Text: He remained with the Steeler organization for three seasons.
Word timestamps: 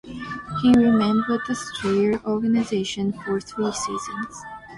He 0.63 0.73
remained 0.75 1.25
with 1.29 1.45
the 1.45 1.53
Steeler 1.53 2.25
organization 2.25 3.13
for 3.13 3.39
three 3.39 3.71
seasons. 3.71 4.41